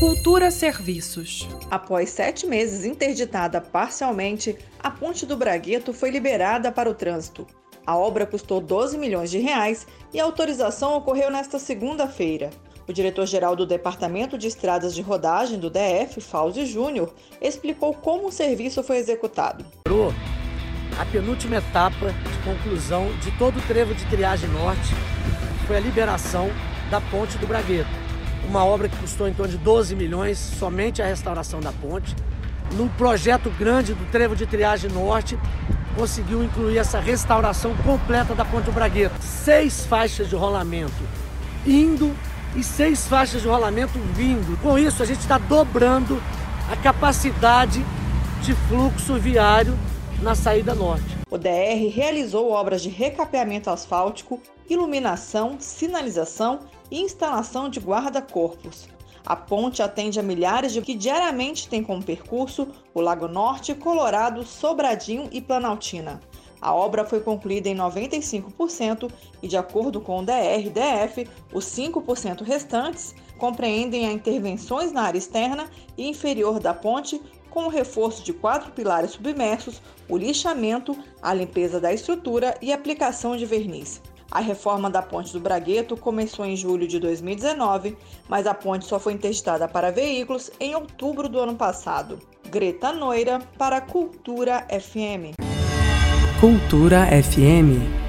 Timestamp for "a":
4.78-4.90, 7.86-7.94, 10.18-10.24, 20.98-21.04, 25.76-25.80, 31.00-31.06, 45.02-45.06, 46.70-46.76, 59.24-59.34, 60.20-60.22, 66.60-66.74, 74.06-74.12, 81.20-81.34, 84.30-84.38, 88.46-88.54